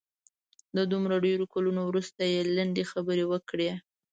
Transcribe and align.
د 0.75 0.77
دومره 0.91 1.15
ډېرو 1.25 1.45
کلونو 1.53 1.81
وروسته 1.89 2.21
یې 2.33 2.41
لنډې 2.57 2.83
خبرې 2.91 3.25
وکړې. 3.31 3.69